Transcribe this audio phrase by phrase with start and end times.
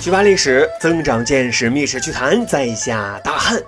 [0.00, 3.62] 去扒历史，增长见识，密室趣谈，在下大汉。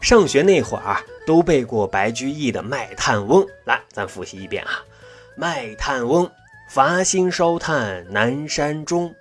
[0.00, 4.82] 上学那会儿，都背过白居易的《卖炭翁》，来，咱复习一遍啊。
[5.40, 6.26] 《卖炭翁》，
[6.68, 9.14] 伐薪烧炭南山中，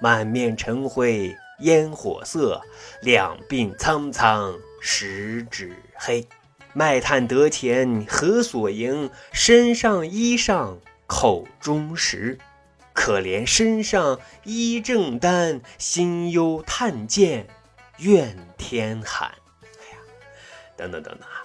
[0.00, 2.60] 满面尘灰烟火色，
[3.00, 6.24] 两鬓苍苍十指黑。
[6.74, 9.10] 卖炭得钱何所营？
[9.32, 10.76] 身上衣裳
[11.08, 12.38] 口中食。
[12.94, 17.48] 可怜身上衣正单，心忧炭贱
[17.98, 19.28] 怨天寒。
[19.62, 19.98] 哎呀，
[20.76, 21.44] 等等等等啊！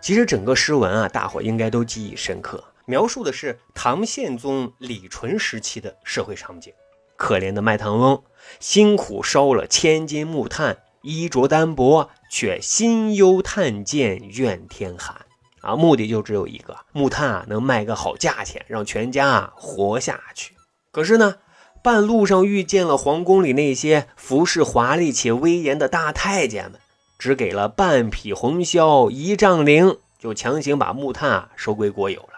[0.00, 6.72] 其实整个诗文啊，大伙应该都记忆深刻，描述的是唐宪宗李纯时期的社会场景。
[7.16, 8.22] 可怜的卖炭翁，
[8.60, 15.26] 辛苦烧了千斤木炭，衣着单薄，却心忧炭贱怨天寒
[15.62, 15.74] 啊！
[15.74, 20.54] 目的就只有一个，木炭啊能卖个好价钱，让全家啊活下去。
[20.92, 21.36] 可是呢，
[21.82, 26.80] 半路上遇见了皇宫里那些服饰华丽且威严的大太监们，
[27.18, 32.30] 只给了半匹红绡一丈绫，就强行把木炭啊收归国有了。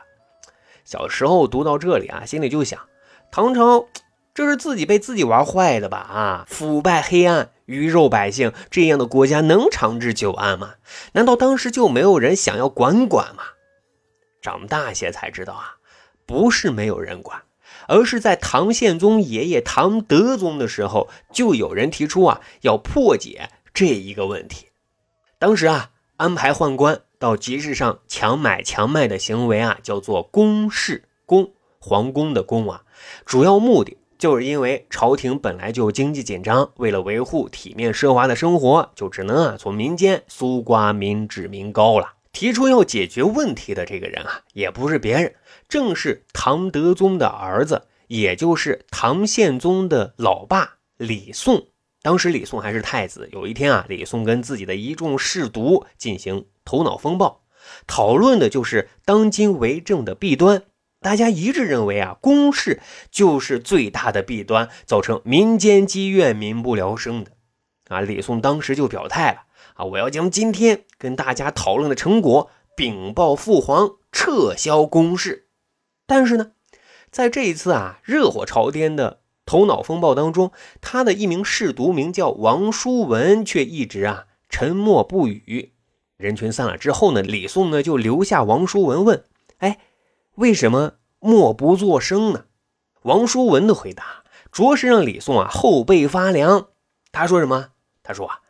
[0.85, 2.79] 小时候读到这里啊，心里就想：
[3.31, 3.87] 唐朝
[4.35, 5.99] 这是自己被自己玩坏的吧？
[5.99, 10.75] 啊，腐败黑暗，鱼肉百姓，这样的国家能长治久安吗？
[11.13, 13.43] 难道当时就没有人想要管管吗？
[14.43, 15.77] 长大些才知道啊，
[16.27, 17.43] 不是没有人管。
[17.89, 24.67] 而是在唐宪宗爷爷唐德宗的时候，就有人提出啊，要破解这一个问题。
[25.39, 32.83] 当时啊，安排宦官到集市上强买强卖的行为啊，叫做宫市宫，皇宫的宫啊。
[33.27, 42.13] 主要目的就是因为朝廷本来就经济紧张，为了维护体面奢华的生活，就只能啊从民间搜刮民脂民膏了。
[42.33, 45.35] 提出要解决问题的这个人啊，也不是别人。
[45.73, 51.69] 正是唐德宗的儿子，也就是唐宪宗的老爸李诵。
[52.03, 53.27] 当时李诵还是太子。
[53.33, 57.41] 有一天啊，李诵跟自己的一众士卒进行头脑风暴，
[57.87, 60.65] 讨论的就是当今为政的弊端。
[61.01, 67.31] 大家一致认为啊，公事就是最大的弊端，造成民间积怨、民不聊生的。
[67.89, 69.45] 啊，李诵当时就表态了
[69.77, 75.47] 啊，我要将今天跟大家讨论的成果禀报父皇，撤销公事。
[76.07, 76.53] 但是呢，
[77.11, 85.73] 在这一次啊热火朝天的头脑风暴当中，他的一名侍读名叫王叔文，却一直啊沉默不语。
[86.17, 89.25] 人群散了之后呢，李宋呢就留下王叔文问
[89.59, 89.79] ：“哎，
[90.35, 92.45] 为什么默不作声呢？”
[93.03, 96.69] 王叔文的回答着实让李宋啊后背发凉。
[97.11, 97.71] 他说什么？
[98.03, 98.41] 他说啊，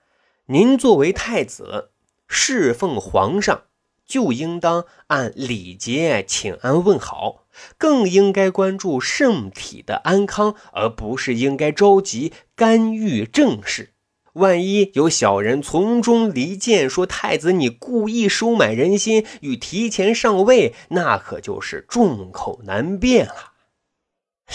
[0.47, 1.91] 您作为太子，
[2.27, 3.63] 侍奉皇上。
[4.05, 7.42] 就应当按礼节请安问好，
[7.79, 13.95] 更应该关注圣体的安康，而不是应该着急干预政事。
[14.35, 23.53] 万一有小人从中离间，说太子你故意收买人心与提前上位，那可就是众口难辩了。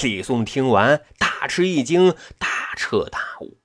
[0.01, 3.57] 李宋听完大吃一惊，大彻大悟。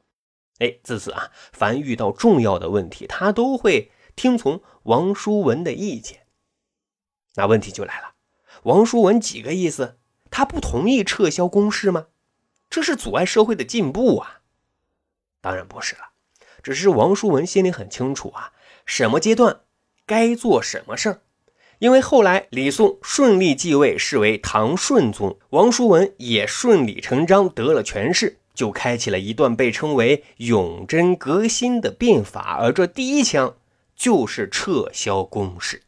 [0.59, 3.91] 哎，自此啊，凡遇到重要的问题，他都会。
[4.15, 6.27] 听从王叔文的意见，
[7.35, 8.12] 那问题就来了。
[8.63, 9.97] 王叔文几个意思？
[10.31, 12.07] 他不同意撤销公示吗？
[12.71, 14.41] 这是阻碍社会的进步啊！
[15.41, 16.01] 当然不是了，
[16.63, 18.53] 只是王叔文心里很清楚啊，
[18.87, 19.61] 什么阶段
[20.07, 21.21] 该做什么事儿。
[21.79, 32.59] 因为后来李诵顺利继位，是为唐顺宗，王叔文也顺理成章得了权势，就开启了一段被称为永贞革新的变法。
[32.61, 33.57] 而这第一枪。
[33.95, 35.83] 就是撤销公示。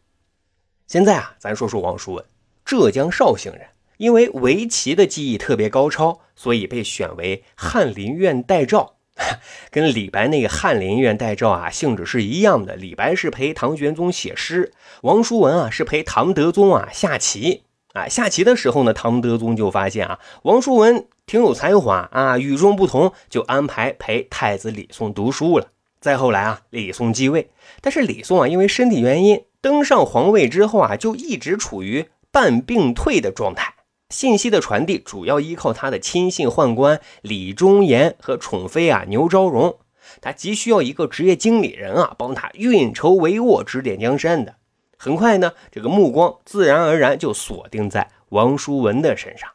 [0.87, 2.25] 现在啊，咱说说王叔文，
[2.65, 3.67] 浙江绍兴人，
[3.99, 8.95] 因为围棋的技艺特别高超，所以被选为翰林院待诏。
[9.71, 12.75] 跟李白那个翰林院待诏啊，性质是一样的。
[12.75, 14.73] 李白是陪唐玄宗写诗，
[15.03, 17.63] 王叔文啊是陪唐德宗啊下棋。
[17.93, 25.69] 啊，下棋的时候呢，唐德宗就发现啊，王叔文挺有才华啊，与众不同，就安排陪太子李诵读书了。
[26.01, 27.51] 再后来啊，李诵继位，
[27.81, 33.75] 但是李诵啊，因为身体原因登上皇位之后啊，就一直处于半病退的状态。
[34.11, 39.79] 信息的传递主要依靠他的亲信宦官李忠言和宠妃啊牛昭容，
[40.21, 44.57] 他急需要一个职业经理人啊，帮他运筹帷幄、指点江山的。
[44.99, 49.49] 很快呢，这个目光自然而然就锁定在王叔文的身上。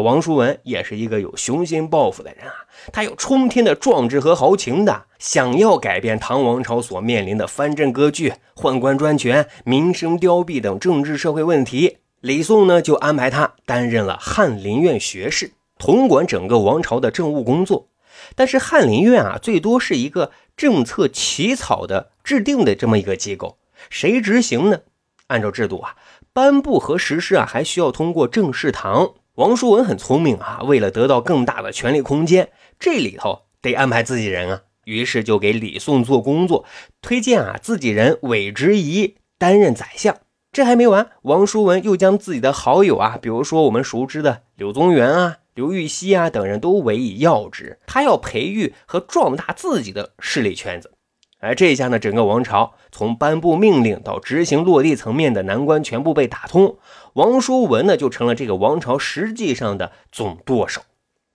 [0.00, 2.52] 王叔文也是一个有雄心抱负的人啊，
[2.92, 11.98] 他有冲天的壮志和豪情的，想要改变唐王朝所面临的藩镇割据、宦官专权、民生凋敝等政治社会问题。
[12.20, 17.88] 李诵呢，就安排他担任了翰林院学士，统管整个王朝的政务工作。
[18.34, 23.58] 但是翰林院啊，最多是一个政策起草的制定的这么一个机构，
[23.90, 24.80] 谁执行呢？
[25.28, 25.96] 按照制度啊，
[26.32, 29.14] 颁布和实施啊，还需要通过政事堂。
[29.36, 32.48] 王叔文很聪明啊，为了得到更大的权力空间，
[32.78, 36.64] 这里头得安排自己人啊，于是就给李宋做工作，
[37.02, 40.16] 推荐啊自己人韦执仪担任宰相。
[40.52, 50.92] 这还没完，王叔文又将自己的好友啊，比如说我们熟知的柳宗元啊、刘禹锡啊等人都委以要职，他要培育和壮大自己的势力圈子。
[51.38, 56.78] 而这一下呢，整个王朝从颁布命令到执行落地层面的难关全部被打通，
[57.16, 60.82] 王叔文呢就成了这个王朝实际上的总舵手。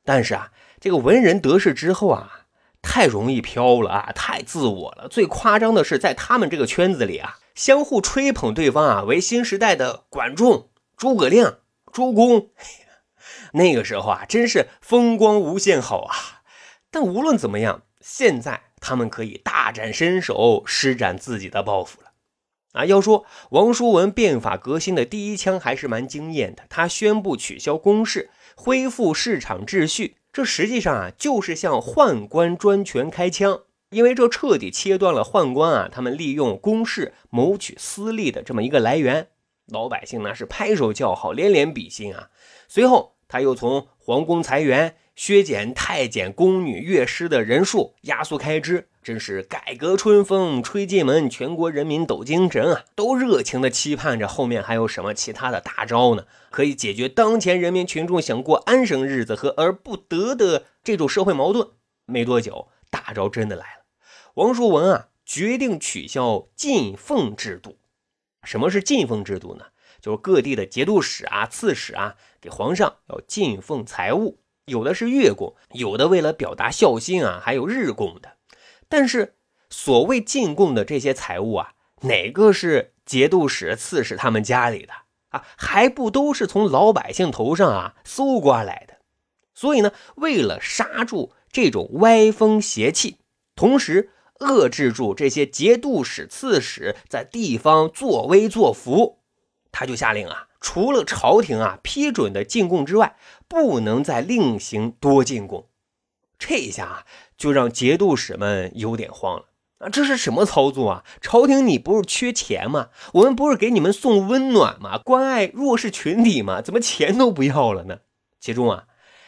[0.06, 2.46] 但是啊，这个文人得势之后啊，
[2.84, 5.08] 太容易飘了啊，太自我了。
[5.08, 7.38] 最夸张的是，在他们这个圈子里啊。
[7.54, 11.58] 相互吹捧对方啊，为新时代的管仲、诸葛亮、
[11.92, 12.50] 周公。
[13.54, 16.16] 那个时候啊，真是风光无限好啊！
[16.90, 22.11] 但无论怎么样，现在他们可以大展身手，施展自己的抱负了。
[22.74, 26.64] 啊，要说王叔文变法革新的第一枪还是蛮惊艳的。
[26.70, 33.62] 他宣布取消公示，恢复市场秩序，这实际上啊，就是向宦官专权开枪。
[33.90, 39.28] 因为这彻底切断了宦官啊，他们利用公事谋取私利的这么一个来源，
[39.68, 42.30] 老百姓呢是拍手叫好，连连比心啊。
[42.70, 61.68] 随后他又从皇宫裁员、削减太监、宫女、乐师的人数，压缩开支，真是改革春风吹进门，全国人民抖精神啊，都热情的期盼着后面还有什么其他的大招呢，可以解决当前人民群众想过安生日子和而不得的这种社会矛盾。
[62.06, 63.86] 没多久，大招真的来了。
[64.36, 67.78] 王叔文啊，决定取消进奉制度。
[68.44, 69.66] 什么是进奉制度呢？
[70.02, 78.38] 就是各地的节度使啊、刺史啊，给皇上要进奉财物，有的是月供，有的为了表达孝心啊，还有日供的。
[78.88, 79.36] 但是
[79.70, 84.94] 所谓进贡的这些财物啊，哪个是节度使、刺史他们家里的
[85.30, 85.44] 啊？
[85.58, 88.96] 还不都是从老百姓头上啊搜刮来的？
[89.54, 93.18] 所以呢，为了刹住这种歪风邪气，
[93.56, 94.12] 同时。
[94.42, 99.20] 遏制住这些节度使、刺史在地方作威作福，
[99.72, 103.16] 他就下令啊，除了朝廷啊批准的进贡之外，
[103.52, 105.68] 不能再另行多进贡。
[106.40, 107.06] 这一下，
[107.38, 109.48] 就让节度使们有点慌了
[109.80, 109.90] 啊！
[109.90, 111.06] 这是什么操作啊？
[111.20, 112.88] 朝廷你不是缺钱吗？
[113.16, 114.98] 我们不是给你们送温暖吗？
[115.00, 116.62] 关爱弱势群体吗？
[116.62, 118.00] 怎么钱都不要了呢？
[118.40, 118.86] 其中啊，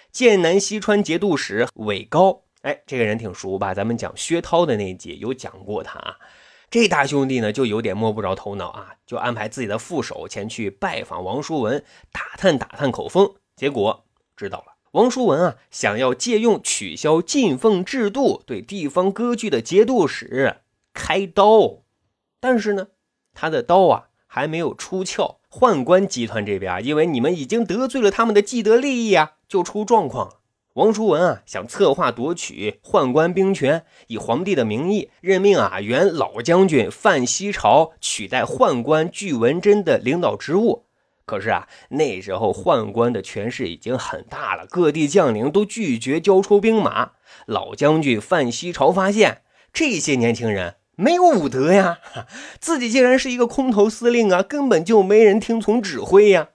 [0.10, 2.44] 剑南西川节度使韦高。
[2.62, 3.74] 哎，这个人挺熟吧？
[3.74, 6.16] 咱们讲薛涛的那一集有讲过他啊。
[6.70, 11.84] 这大兄弟呢，就有点摸不着头脑啊，就安排自己的副手前去拜访王叔文，
[12.14, 13.36] 打探打探口风。
[13.56, 14.06] 结果
[14.44, 20.58] 知道了，王叔文啊，想要借用取消进奉制度对地方割据的节度使
[20.94, 21.84] 开刀，
[22.42, 22.88] 但是呢，
[23.34, 30.40] 他的刀啊还没有出鞘，宦官集团这边啊，因为你们已经得罪了他们的既得利益啊，就出状况。
[30.74, 40.88] 王叔文啊，想策划夺取宦官兵权，以皇帝的名义任命啊原老将军范希朝取代宦官巨文贞的领导职务。
[41.26, 47.12] 可是啊，那时候宦官的权势已经很大了，各地将领都拒绝交出兵马。
[47.46, 52.00] 老将军范希朝发现这些年轻人没有武德呀，
[52.60, 56.50] 自己竟然是一个空头司令啊，根本就没人听从指挥呀。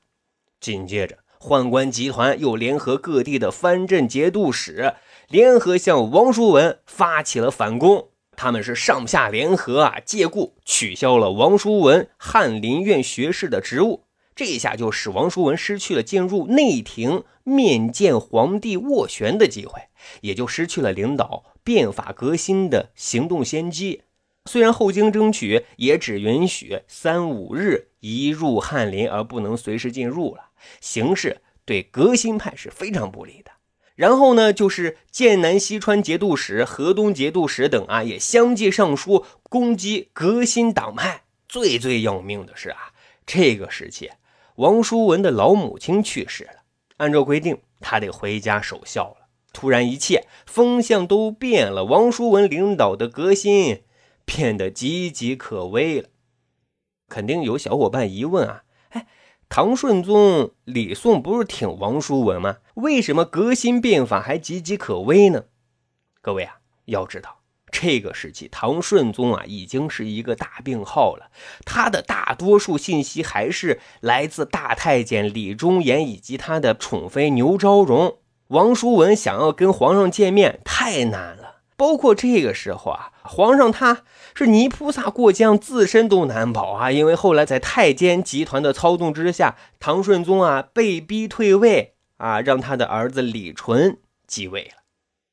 [0.60, 1.18] 紧接着。
[1.40, 4.94] 宦官集团又联合各地的藩镇节度使，
[5.28, 8.08] 联合向王叔文发起了反攻。
[8.34, 14.07] 他们是上下联合啊，借故取消了王叔文翰林院学士的职务。
[14.38, 19.88] 这一下就使王叔文失去了进入内廷面见皇帝斡旋的机会，
[20.20, 24.02] 也就失去了领导变法革新的行动先机。
[24.44, 30.50] 虽然后经争取，也只允许三五日一入翰林，而不能随时进入了。
[30.80, 33.50] 形势对革新派是非常不利的。
[33.96, 41.24] 然后呢，就是剑南西川节度使、河东节度使等啊，也相继上书攻击革新党派。
[41.48, 42.92] 最最要命的是啊，
[43.26, 44.08] 这个时期
[44.58, 46.64] 王叔文的老母亲去世了，
[46.96, 49.28] 按照规定他得回家守孝了。
[49.52, 53.84] 突然一切风向都变了，王叔文领导的革新
[54.24, 56.08] 变得岌岌可危了。
[57.08, 58.64] 肯定有小伙伴疑问啊。
[58.88, 59.06] 哎
[59.48, 62.58] 唐顺宗李诵不是挺王叔文吗？
[62.74, 65.44] 为什么革新变法还岌岌可危呢？
[66.20, 67.37] 各位啊，要知道
[67.70, 71.30] 这个时期唐顺宗啊已经是一个大病号了，
[71.64, 78.18] 他的大多数信息还是来自大太监李忠言以及他的宠妃牛昭容。
[78.48, 81.56] 王叔文想要跟皇上见面太难了。
[81.76, 84.02] 包括这个时候啊，皇上他
[84.34, 86.90] 是泥菩萨过江，自身都难保啊。
[86.90, 94.82] 因为后来在太监集团的操纵之下，唐顺宗啊被逼退位啊，让他的儿子李纯继位了。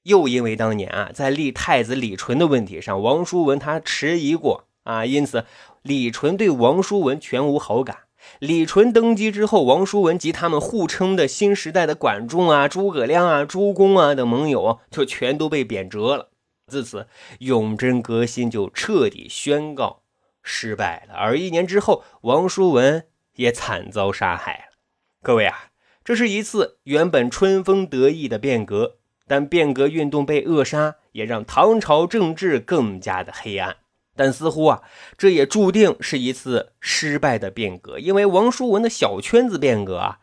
[0.06, 5.46] 又因为当年啊在立太子李纯的问题上，王叔文他迟疑过啊，因此
[5.82, 7.98] 李纯对王叔文全无好感。
[8.40, 16.30] 李纯登基之后，王叔文及他们互称的新时代的管仲啊、诸葛亮啊、朱公啊等盟友，就全都被贬谪了。
[16.68, 17.08] 自此，
[17.40, 20.02] 永贞革新就彻底宣告
[20.42, 21.16] 失败了。
[21.16, 24.78] 而一年之后，王叔文也惨遭杀害了。
[25.22, 25.70] 各位啊，
[26.04, 28.98] 这是一次原本春风得意的变革，
[29.28, 33.78] 但变革运动被扼杀，也让唐朝政治更加的黑暗。
[34.16, 34.82] 但似乎啊，
[35.18, 40.20] 这也注定是一次失败的变革，因为王叔文的小圈子变革啊，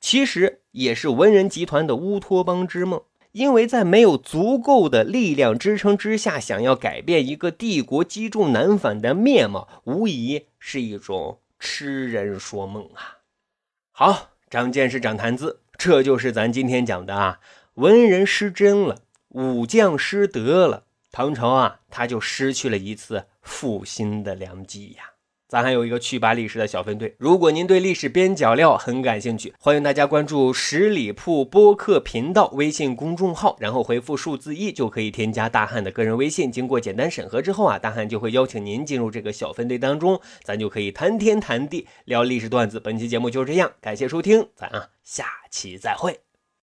[0.00, 3.02] 其实也是文人集团的乌托邦之梦。
[3.32, 13.18] 因为在没有足够的力量支撑之下，想要改变一个帝国积重难返的面貌，无疑是一种痴人说梦啊！
[13.90, 17.40] 好，长见识，长谈资，这就是咱今天讲的啊，
[17.74, 18.98] 文人失真了，
[19.30, 20.84] 武将失德了。
[21.10, 25.10] 唐朝啊，他就失去了一次复兴的良机呀。
[25.48, 36.50] 咱还有一个趣扒历史的小分队，如果您对历史边角料很感兴趣，欢迎大家关注十里铺播客频道微信公众号，然后回复数字一就可以添加大汉的个人微信。
[36.50, 42.80] 经过简单审核之后啊，大汉就会邀请您进入这个小分队当中，咱就可以谈天谈地聊历史段子。
[42.80, 46.23] 本期节目就是这样，感谢收听，咱啊下期再会。